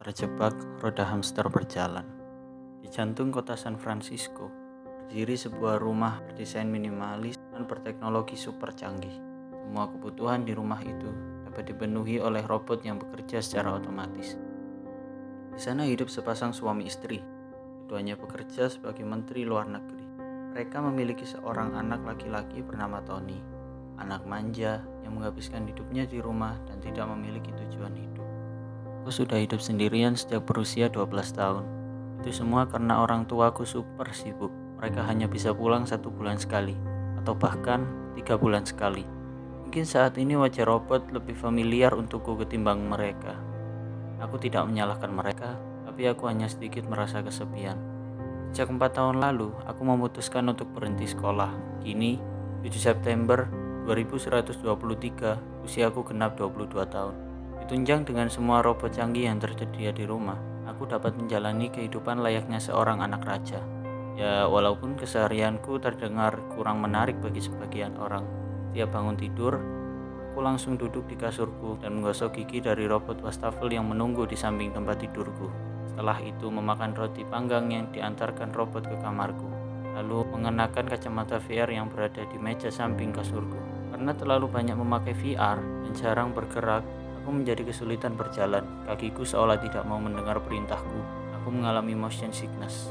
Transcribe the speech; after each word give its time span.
Terjebak 0.00 0.56
roda 0.80 1.04
hamster 1.04 1.44
berjalan. 1.52 2.08
Di 2.80 2.88
jantung 2.88 3.28
kota 3.28 3.52
San 3.52 3.76
Francisco, 3.76 4.48
berdiri 5.04 5.36
sebuah 5.36 5.76
rumah 5.76 6.24
berdesain 6.24 6.64
minimalis 6.72 7.36
dan 7.52 7.68
berteknologi 7.68 8.32
super 8.32 8.72
canggih. 8.72 9.12
Semua 9.52 9.92
kebutuhan 9.92 10.48
di 10.48 10.56
rumah 10.56 10.80
itu 10.80 11.12
dapat 11.44 11.68
dipenuhi 11.68 12.16
oleh 12.16 12.40
robot 12.48 12.80
yang 12.80 12.96
bekerja 12.96 13.44
secara 13.44 13.76
otomatis. 13.76 14.40
Di 15.52 15.60
sana 15.60 15.84
hidup 15.84 16.08
sepasang 16.08 16.56
suami 16.56 16.88
istri. 16.88 17.20
Keduanya 17.84 18.16
bekerja 18.16 18.72
sebagai 18.72 19.04
menteri 19.04 19.44
luar 19.44 19.68
negeri. 19.68 20.08
Mereka 20.56 20.80
memiliki 20.80 21.28
seorang 21.28 21.76
anak 21.76 22.08
laki-laki 22.08 22.64
bernama 22.64 23.04
Tony, 23.04 23.36
anak 24.00 24.24
manja 24.24 24.80
yang 25.04 25.20
menghabiskan 25.20 25.68
hidupnya 25.68 26.08
di 26.08 26.24
rumah 26.24 26.56
dan 26.64 26.80
tidak 26.80 27.04
memiliki 27.04 27.52
tujuan 27.52 27.92
hidup. 27.92 28.19
Aku 29.00 29.08
sudah 29.08 29.40
hidup 29.40 29.64
sendirian 29.64 30.12
sejak 30.12 30.44
berusia 30.44 30.92
12 30.92 31.08
tahun. 31.32 31.64
Itu 32.20 32.44
semua 32.44 32.68
karena 32.68 33.00
orang 33.00 33.24
tuaku 33.24 33.64
super 33.64 34.12
sibuk. 34.12 34.52
Mereka 34.76 35.08
hanya 35.08 35.24
bisa 35.24 35.56
pulang 35.56 35.88
satu 35.88 36.12
bulan 36.12 36.36
sekali, 36.36 36.76
atau 37.16 37.32
bahkan 37.32 37.88
tiga 38.12 38.36
bulan 38.36 38.68
sekali. 38.68 39.08
Mungkin 39.64 39.88
saat 39.88 40.20
ini 40.20 40.36
wajah 40.36 40.68
robot 40.68 41.16
lebih 41.16 41.32
familiar 41.32 41.96
untukku 41.96 42.36
ketimbang 42.44 42.92
mereka. 42.92 43.40
Aku 44.20 44.36
tidak 44.36 44.68
menyalahkan 44.68 45.08
mereka, 45.08 45.56
tapi 45.88 46.04
aku 46.04 46.28
hanya 46.28 46.44
sedikit 46.52 46.84
merasa 46.84 47.24
kesepian. 47.24 47.80
Sejak 48.52 48.68
empat 48.68 49.00
tahun 49.00 49.16
lalu, 49.16 49.48
aku 49.64 49.80
memutuskan 49.80 50.44
untuk 50.52 50.68
berhenti 50.76 51.08
sekolah. 51.08 51.80
Kini, 51.80 52.20
7 52.60 52.76
September 52.76 53.48
2123, 53.88 55.64
usiaku 55.64 56.04
genap 56.04 56.36
22 56.36 56.84
tahun. 56.84 57.29
Ditunjang 57.64 58.08
dengan 58.08 58.32
semua 58.32 58.64
robot 58.64 58.90
canggih 58.90 59.28
yang 59.28 59.36
tersedia 59.36 59.92
di 59.92 60.08
rumah, 60.08 60.40
aku 60.64 60.88
dapat 60.88 61.14
menjalani 61.14 61.68
kehidupan 61.68 62.24
layaknya 62.24 62.56
seorang 62.56 63.04
anak 63.04 63.22
raja. 63.22 63.60
Ya, 64.16 64.44
walaupun 64.48 64.96
keseharianku 64.96 65.80
terdengar 65.80 66.40
kurang 66.56 66.80
menarik 66.80 67.20
bagi 67.20 67.40
sebagian 67.40 67.96
orang. 68.00 68.24
Tiap 68.76 68.92
bangun 68.92 69.16
tidur, 69.16 69.56
aku 70.30 70.40
langsung 70.44 70.76
duduk 70.76 71.08
di 71.10 71.16
kasurku 71.16 71.80
dan 71.80 72.00
menggosok 72.00 72.36
gigi 72.36 72.64
dari 72.64 72.84
robot 72.88 73.20
wastafel 73.24 73.68
yang 73.68 73.88
menunggu 73.88 74.24
di 74.24 74.36
samping 74.36 74.70
tempat 74.70 75.02
tidurku. 75.02 75.48
Setelah 75.90 76.22
itu 76.22 76.48
memakan 76.48 76.94
roti 76.94 77.26
panggang 77.26 77.66
yang 77.72 77.90
diantarkan 77.90 78.54
robot 78.54 78.86
ke 78.86 78.96
kamarku, 79.02 79.48
lalu 79.98 80.22
mengenakan 80.32 80.86
kacamata 80.86 81.42
VR 81.42 81.68
yang 81.68 81.90
berada 81.90 82.22
di 82.24 82.38
meja 82.38 82.70
samping 82.70 83.10
kasurku. 83.10 83.58
Karena 83.90 84.14
terlalu 84.14 84.46
banyak 84.48 84.78
memakai 84.78 85.12
VR 85.18 85.58
dan 85.58 85.92
jarang 85.92 86.30
bergerak, 86.30 86.86
Aku 87.20 87.36
menjadi 87.36 87.60
kesulitan 87.68 88.16
berjalan. 88.16 88.64
Kakiku 88.88 89.28
seolah 89.28 89.60
tidak 89.60 89.84
mau 89.84 90.00
mendengar 90.00 90.40
perintahku. 90.40 91.00
Aku 91.36 91.52
mengalami 91.52 91.92
motion 91.92 92.32
sickness. 92.32 92.88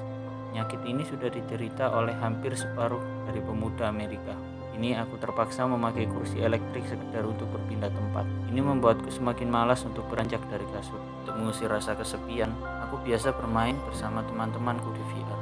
Penyakit 0.49 0.81
ini 0.85 1.01
sudah 1.05 1.33
diderita 1.33 1.89
oleh 1.93 2.13
hampir 2.17 2.53
separuh 2.53 3.01
dari 3.25 3.41
pemuda 3.41 3.89
Amerika. 3.89 4.37
Ini 4.79 4.95
aku 5.01 5.19
terpaksa 5.19 5.67
memakai 5.67 6.07
kursi 6.07 6.39
elektrik 6.39 6.87
sekedar 6.87 7.25
untuk 7.25 7.51
berpindah 7.51 7.91
tempat. 7.91 8.23
Ini 8.47 8.63
membuatku 8.63 9.11
semakin 9.11 9.49
malas 9.51 9.83
untuk 9.83 10.07
beranjak 10.07 10.39
dari 10.47 10.63
kasur. 10.71 11.01
Untuk 11.25 11.35
mengusir 11.35 11.67
rasa 11.67 11.99
kesepian, 11.99 12.53
aku 12.87 13.01
biasa 13.03 13.35
bermain 13.35 13.75
bersama 13.89 14.23
teman-temanku 14.23 14.93
di 14.95 15.03
VR. 15.11 15.39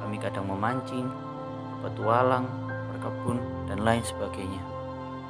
Kami 0.00 0.16
kadang 0.16 0.48
memancing, 0.48 1.04
petualang, 1.84 2.48
berkebun, 2.94 3.38
dan 3.68 3.84
lain 3.84 4.00
sebagainya. 4.00 4.62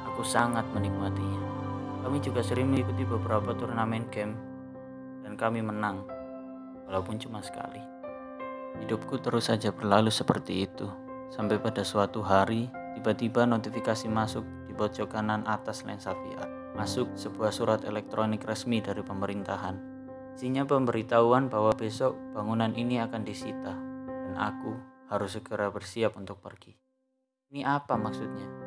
Aku 0.07 0.23
sangat 0.23 0.63
menikmatinya. 0.71 1.58
Kami 1.99 2.17
juga 2.23 2.39
sering 2.39 2.71
mengikuti 2.71 3.03
beberapa 3.03 3.51
turnamen 3.51 4.07
game 4.07 4.35
dan 5.23 5.35
kami 5.35 5.59
menang, 5.59 6.07
walaupun 6.87 7.19
cuma 7.19 7.43
sekali. 7.43 7.83
Hidupku 8.79 9.19
terus 9.19 9.51
saja 9.51 9.75
berlalu 9.75 10.07
seperti 10.07 10.63
itu, 10.63 10.87
sampai 11.29 11.59
pada 11.59 11.83
suatu 11.83 12.23
hari 12.23 12.71
tiba-tiba 12.95 13.43
notifikasi 13.43 14.07
masuk 14.07 14.47
di 14.65 14.73
pojok 14.73 15.11
kanan 15.11 15.43
atas 15.45 15.83
lensa 15.83 16.15
VR. 16.15 16.47
Masuk 16.77 17.11
sebuah 17.19 17.51
surat 17.51 17.83
elektronik 17.83 18.45
resmi 18.47 18.79
dari 18.79 19.03
pemerintahan. 19.03 19.75
Isinya 20.39 20.63
pemberitahuan 20.63 21.51
bahwa 21.51 21.75
besok 21.75 22.15
bangunan 22.31 22.71
ini 22.71 23.03
akan 23.03 23.27
disita 23.27 23.75
dan 24.07 24.33
aku 24.39 24.71
harus 25.11 25.35
segera 25.35 25.67
bersiap 25.67 26.15
untuk 26.15 26.39
pergi. 26.39 26.77
Ini 27.51 27.65
apa 27.65 27.97
maksudnya? 27.97 28.58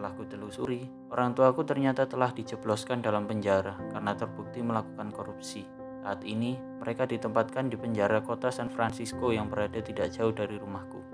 Setelah 0.00 0.16
kutelusuri, 0.16 0.88
orang 1.12 1.36
tuaku 1.36 1.60
ternyata 1.60 2.08
telah 2.08 2.32
dijebloskan 2.32 3.04
dalam 3.04 3.28
penjara 3.28 3.76
karena 3.92 4.16
terbukti 4.16 4.64
melakukan 4.64 5.12
korupsi. 5.12 5.68
Saat 6.00 6.24
ini, 6.24 6.56
mereka 6.80 7.04
ditempatkan 7.04 7.68
di 7.68 7.76
penjara 7.76 8.24
kota 8.24 8.48
San 8.48 8.72
Francisco 8.72 9.28
yang 9.28 9.52
berada 9.52 9.76
tidak 9.84 10.08
jauh 10.08 10.32
dari 10.32 10.56
rumahku. 10.56 11.04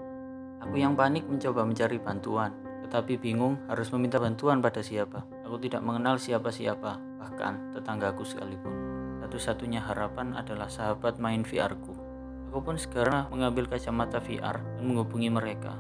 Aku 0.62 0.78
yang 0.78 0.94
panik 0.94 1.26
mencoba 1.26 1.66
mencari 1.66 1.98
bantuan, 1.98 2.54
tetapi 2.86 3.19
bingung 3.19 3.58
harus 3.66 3.91
meminta 3.91 4.22
bantuan 4.22 4.62
pada 4.62 4.86
siapa. 4.86 5.26
Aku 5.42 5.58
tidak 5.58 5.82
mengenal 5.82 6.22
siapa-siapa, 6.22 7.19
bahkan 7.19 7.75
tetanggaku 7.75 8.22
sekalipun. 8.22 8.70
Satu-satunya 9.26 9.82
harapan 9.82 10.38
adalah 10.38 10.70
sahabat 10.70 11.19
main 11.19 11.42
VR-ku. 11.42 11.91
Aku 12.54 12.62
pun 12.62 12.78
segera 12.78 13.26
mengambil 13.34 13.66
kacamata 13.66 14.22
VR 14.22 14.62
dan 14.78 14.86
menghubungi 14.86 15.26
mereka. 15.26 15.75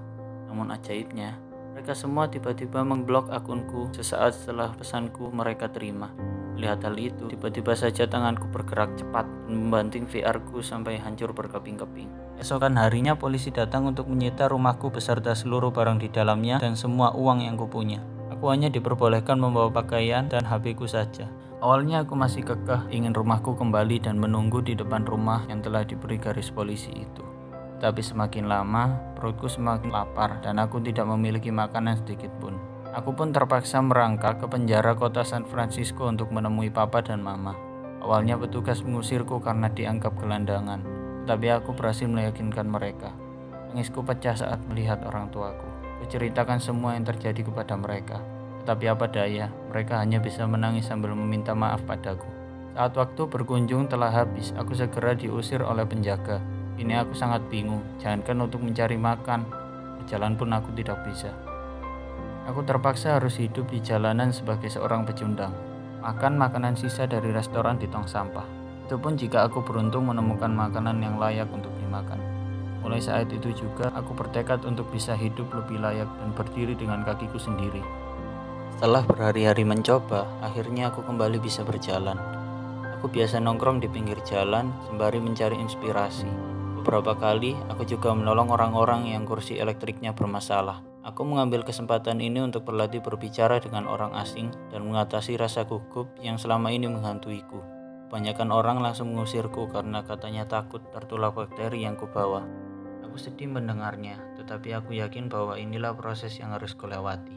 Namun 0.50 0.74
ajaibnya, 0.74 1.45
mereka 1.76 1.92
semua 1.92 2.24
tiba-tiba 2.32 2.80
memblok 2.80 3.28
akunku 3.28 3.92
sesaat 3.92 4.32
setelah 4.32 4.72
pesanku 4.72 5.28
mereka 5.28 5.68
terima. 5.68 6.08
Lihat 6.56 6.80
hal 6.88 6.96
itu, 6.96 7.28
tiba-tiba 7.28 7.76
saja 7.76 8.08
tanganku 8.08 8.48
bergerak 8.48 8.96
cepat 8.96 9.28
dan 9.44 9.52
membanting 9.52 10.08
VR-ku 10.08 10.64
sampai 10.64 10.96
hancur 10.96 11.36
berkeping-keping. 11.36 12.08
Esokan 12.40 12.80
harinya 12.80 13.20
polisi 13.20 13.52
datang 13.52 13.84
untuk 13.92 14.08
menyita 14.08 14.48
rumahku 14.48 14.88
beserta 14.88 15.36
seluruh 15.36 15.68
barang 15.68 16.00
di 16.00 16.08
dalamnya 16.08 16.56
dan 16.64 16.80
semua 16.80 17.12
uang 17.12 17.44
yang 17.44 17.60
kupunya. 17.60 18.00
Aku 18.32 18.48
hanya 18.48 18.72
diperbolehkan 18.72 19.36
membawa 19.36 19.68
pakaian 19.68 20.32
dan 20.32 20.48
HP-ku 20.48 20.88
saja. 20.88 21.28
Awalnya 21.60 22.08
aku 22.08 22.16
masih 22.16 22.40
kekeh 22.40 22.88
ingin 22.88 23.12
rumahku 23.12 23.52
kembali 23.52 24.00
dan 24.00 24.16
menunggu 24.16 24.64
di 24.64 24.72
depan 24.72 25.04
rumah 25.04 25.44
yang 25.52 25.60
telah 25.60 25.84
diberi 25.84 26.16
garis 26.16 26.48
polisi 26.48 27.04
itu. 27.04 27.35
Tapi 27.76 28.00
semakin 28.00 28.48
lama, 28.48 28.96
perutku 29.12 29.52
semakin 29.52 29.92
lapar 29.92 30.40
dan 30.40 30.56
aku 30.56 30.80
tidak 30.80 31.04
memiliki 31.04 31.52
makanan 31.52 32.00
sedikit 32.00 32.32
pun. 32.40 32.56
Aku 32.96 33.12
pun 33.12 33.36
terpaksa 33.36 33.84
merangkak 33.84 34.40
ke 34.40 34.48
penjara 34.48 34.96
kota 34.96 35.20
San 35.20 35.44
Francisco 35.44 36.08
untuk 36.08 36.32
menemui 36.32 36.72
papa 36.72 37.04
dan 37.04 37.20
mama. 37.20 37.52
Awalnya 38.00 38.40
petugas 38.40 38.80
mengusirku 38.80 39.44
karena 39.44 39.68
dianggap 39.68 40.16
gelandangan, 40.16 40.80
tapi 41.28 41.52
aku 41.52 41.76
berhasil 41.76 42.08
meyakinkan 42.08 42.64
mereka. 42.64 43.12
Tangisku 43.68 44.00
pecah 44.00 44.32
saat 44.32 44.64
melihat 44.72 45.04
orang 45.04 45.28
tuaku. 45.28 45.68
Kuceritakan 46.00 46.56
semua 46.56 46.96
yang 46.96 47.04
terjadi 47.04 47.44
kepada 47.44 47.76
mereka. 47.76 48.24
Tetapi 48.64 48.84
apa 48.88 49.04
daya, 49.12 49.52
mereka 49.68 50.00
hanya 50.00 50.16
bisa 50.16 50.48
menangis 50.48 50.88
sambil 50.88 51.12
meminta 51.12 51.52
maaf 51.52 51.84
padaku. 51.84 52.24
Saat 52.72 52.96
waktu 52.96 53.28
berkunjung 53.28 53.92
telah 53.92 54.08
habis, 54.08 54.56
aku 54.56 54.72
segera 54.72 55.12
diusir 55.12 55.60
oleh 55.60 55.84
penjaga 55.84 56.40
ini 56.76 56.92
aku 56.92 57.16
sangat 57.16 57.40
bingung, 57.48 57.80
jangankan 57.96 58.44
untuk 58.44 58.60
mencari 58.60 59.00
makan, 59.00 59.48
berjalan 60.00 60.36
pun 60.36 60.52
aku 60.52 60.68
tidak 60.76 61.00
bisa. 61.08 61.32
Aku 62.46 62.62
terpaksa 62.62 63.16
harus 63.16 63.40
hidup 63.40 63.66
di 63.72 63.80
jalanan 63.80 64.30
sebagai 64.30 64.68
seorang 64.68 65.08
pecundang, 65.08 65.50
makan 66.04 66.36
makanan 66.36 66.76
sisa 66.76 67.08
dari 67.08 67.32
restoran 67.32 67.80
di 67.80 67.88
tong 67.88 68.06
sampah. 68.06 68.44
Itu 68.86 69.02
pun 69.02 69.18
jika 69.18 69.48
aku 69.50 69.66
beruntung 69.66 70.06
menemukan 70.06 70.52
makanan 70.52 71.02
yang 71.02 71.18
layak 71.18 71.50
untuk 71.50 71.74
dimakan. 71.82 72.22
Mulai 72.86 73.02
saat 73.02 73.26
itu 73.34 73.50
juga 73.50 73.90
aku 73.98 74.14
bertekad 74.14 74.62
untuk 74.62 74.86
bisa 74.94 75.18
hidup 75.18 75.50
lebih 75.50 75.82
layak 75.82 76.06
dan 76.06 76.30
berdiri 76.38 76.78
dengan 76.78 77.02
kakiku 77.02 77.34
sendiri. 77.34 77.82
Setelah 78.78 79.02
berhari-hari 79.02 79.66
mencoba, 79.66 80.28
akhirnya 80.38 80.94
aku 80.94 81.02
kembali 81.02 81.42
bisa 81.42 81.66
berjalan. 81.66 82.20
Aku 83.00 83.10
biasa 83.10 83.42
nongkrong 83.42 83.82
di 83.82 83.90
pinggir 83.90 84.22
jalan 84.22 84.70
sembari 84.86 85.18
mencari 85.18 85.58
inspirasi. 85.58 86.55
Beberapa 86.86 87.18
kali 87.18 87.58
aku 87.66 87.82
juga 87.82 88.14
menolong 88.14 88.46
orang-orang 88.54 89.10
yang 89.10 89.26
kursi 89.26 89.58
elektriknya 89.58 90.14
bermasalah. 90.14 90.86
Aku 91.02 91.26
mengambil 91.26 91.66
kesempatan 91.66 92.22
ini 92.22 92.38
untuk 92.38 92.62
berlatih 92.62 93.02
berbicara 93.02 93.58
dengan 93.58 93.90
orang 93.90 94.14
asing 94.14 94.54
dan 94.70 94.86
mengatasi 94.86 95.34
rasa 95.34 95.66
gugup 95.66 96.14
yang 96.22 96.38
selama 96.38 96.70
ini 96.70 96.86
menghantuiku. 96.86 97.58
Kebanyakan 98.06 98.54
orang 98.54 98.78
langsung 98.78 99.10
mengusirku 99.10 99.66
karena 99.66 100.06
katanya 100.06 100.46
takut 100.46 100.78
tertular 100.94 101.34
bakteri 101.34 101.82
yang 101.82 101.98
kubawa. 101.98 102.46
Aku 103.02 103.18
sedih 103.18 103.50
mendengarnya, 103.50 104.22
tetapi 104.38 104.78
aku 104.78 104.94
yakin 104.94 105.26
bahwa 105.26 105.58
inilah 105.58 105.98
proses 105.98 106.38
yang 106.38 106.54
harus 106.54 106.78
kulewati. 106.78 107.34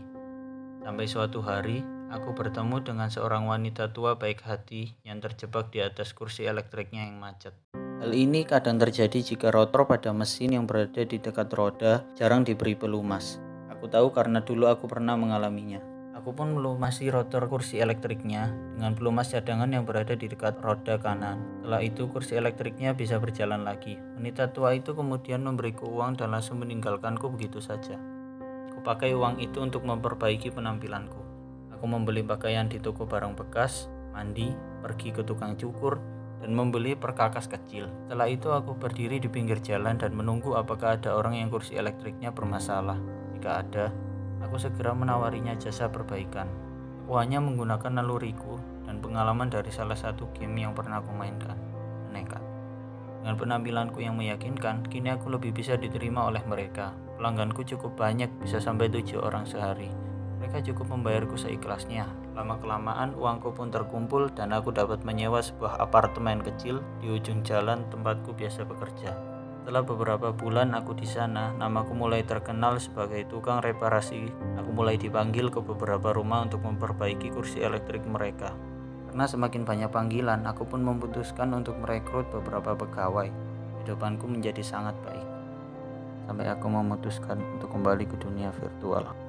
Sampai 0.86 1.10
suatu 1.10 1.42
hari, 1.42 1.82
aku 2.14 2.38
bertemu 2.38 2.86
dengan 2.86 3.10
seorang 3.10 3.50
wanita 3.50 3.98
tua 3.98 4.14
baik 4.14 4.46
hati 4.46 4.94
yang 5.02 5.18
terjebak 5.18 5.74
di 5.74 5.82
atas 5.82 6.14
kursi 6.14 6.46
elektriknya 6.46 7.10
yang 7.10 7.18
macet. 7.18 7.58
Hal 8.00 8.16
ini 8.16 8.48
kadang 8.48 8.80
terjadi 8.80 9.20
jika 9.20 9.52
rotor 9.52 9.84
pada 9.84 10.16
mesin 10.16 10.56
yang 10.56 10.64
berada 10.64 11.04
di 11.04 11.20
dekat 11.20 11.52
roda 11.52 12.08
jarang 12.16 12.48
diberi 12.48 12.72
pelumas. 12.72 13.44
Aku 13.68 13.92
tahu 13.92 14.16
karena 14.16 14.40
dulu 14.40 14.72
aku 14.72 14.88
pernah 14.88 15.20
mengalaminya. 15.20 15.84
Aku 16.16 16.30
Aku 16.30 16.38
pun 16.38 16.54
melumasi 16.54 17.10
rotor 17.10 17.50
kursi 17.50 17.82
elektriknya 17.82 18.54
dengan 18.78 18.94
pelumas 18.94 19.34
cadangan 19.34 19.66
yang 19.74 19.82
berada 19.82 20.14
di 20.14 20.30
dekat 20.30 20.62
roda 20.62 21.02
kanan. 21.02 21.42
Setelah 21.58 21.82
itu 21.82 22.06
kursi 22.06 22.38
elektriknya 22.38 22.94
bisa 22.94 23.18
berjalan 23.18 23.66
lagi. 23.66 23.98
Wanita 24.14 24.54
tua 24.54 24.78
itu 24.78 24.94
kemudian 24.94 25.42
memberiku 25.42 25.90
uang 25.90 26.22
dan 26.22 26.30
langsung 26.30 26.62
meninggalkanku 26.62 27.34
begitu 27.34 27.58
saja. 27.66 27.98
Kupakai 28.78 29.18
uang 29.18 29.42
itu 29.42 29.58
untuk 29.58 29.82
memperbaiki 29.90 30.54
penampilanku. 30.54 31.18
Aku 31.74 31.90
membeli 31.90 32.22
pakaian 32.22 32.70
di 32.70 32.78
toko 32.78 33.10
barang 33.10 33.34
bekas, 33.34 33.90
mandi, 34.14 34.54
pergi 34.86 35.10
ke 35.10 35.26
tukang 35.26 35.58
cukur, 35.58 35.98
dan 36.40 36.56
membeli 36.56 36.96
perkakas 36.96 37.52
kecil. 37.52 37.92
Setelah 38.08 38.28
itu 38.32 38.50
aku 38.52 38.76
berdiri 38.80 39.20
di 39.20 39.28
pinggir 39.28 39.60
jalan 39.60 40.00
dan 40.00 40.16
menunggu 40.16 40.56
apakah 40.56 40.96
ada 40.96 41.16
orang 41.16 41.36
yang 41.40 41.52
kursi 41.52 41.76
elektriknya 41.76 42.32
bermasalah. 42.32 42.96
Jika 43.36 43.52
ada, 43.64 43.86
Aku 44.50 44.56
segera 44.56 44.96
menawarinya 44.96 45.54
jasa 45.60 45.92
perbaikan. 45.92 46.48
Aku 47.04 47.20
hanya 47.20 47.44
menggunakan 47.44 48.02
naluriku 48.02 48.58
dan 48.88 49.04
pengalaman 49.04 49.52
dari 49.52 49.68
salah 49.70 49.94
satu 49.94 50.32
game 50.32 50.64
yang 50.64 50.72
pernah 50.72 51.04
aku 51.04 51.12
mainkan. 51.12 51.54
Nekat. 52.10 52.42
Dengan 53.20 53.36
penampilanku 53.36 54.00
yang 54.00 54.16
meyakinkan, 54.16 54.88
kini 54.88 55.12
aku 55.12 55.28
lebih 55.28 55.52
bisa 55.52 55.76
diterima 55.76 56.24
oleh 56.26 56.40
mereka. 56.48 56.96
Pelangganku 57.20 57.68
cukup 57.68 58.00
banyak, 58.00 58.32
bisa 58.40 58.64
sampai 58.64 58.88
tujuh 58.88 59.20
orang 59.20 59.44
sehari. 59.44 59.92
Mereka 60.40 60.64
cukup 60.72 60.98
membayarku 60.98 61.36
seikhlasnya. 61.36 62.08
Lama-kelamaan 62.40 63.20
uangku 63.20 63.52
pun 63.52 63.68
terkumpul 63.68 64.32
dan 64.32 64.56
aku 64.56 64.72
dapat 64.72 65.04
menyewa 65.04 65.44
sebuah 65.44 65.76
apartemen 65.84 66.40
kecil 66.40 66.80
di 67.04 67.12
ujung 67.12 67.44
jalan 67.44 67.84
tempatku 67.92 68.32
biasa 68.32 68.64
bekerja. 68.64 69.12
Setelah 69.60 69.84
beberapa 69.84 70.32
bulan 70.32 70.72
aku 70.72 70.96
di 70.96 71.04
sana, 71.04 71.52
namaku 71.60 72.00
mulai 72.00 72.24
terkenal 72.24 72.80
sebagai 72.80 73.28
tukang 73.28 73.60
reparasi. 73.60 74.32
Aku 74.56 74.72
mulai 74.72 74.96
dipanggil 74.96 75.52
ke 75.52 75.60
beberapa 75.60 76.16
rumah 76.16 76.48
untuk 76.48 76.64
memperbaiki 76.64 77.28
kursi 77.36 77.60
elektrik 77.60 78.08
mereka. 78.08 78.56
Karena 79.12 79.28
semakin 79.28 79.68
banyak 79.68 79.92
panggilan, 79.92 80.48
aku 80.48 80.64
pun 80.64 80.80
memutuskan 80.80 81.52
untuk 81.52 81.76
merekrut 81.84 82.32
beberapa 82.32 82.72
pegawai. 82.72 83.28
Hidupanku 83.84 84.32
menjadi 84.32 84.64
sangat 84.64 84.96
baik. 85.04 85.28
Sampai 86.24 86.48
aku 86.48 86.72
memutuskan 86.72 87.44
untuk 87.60 87.68
kembali 87.68 88.08
ke 88.08 88.16
dunia 88.16 88.56
virtual. 88.56 89.12